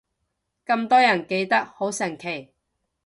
[0.65, 2.55] 咁多人記得，好神奇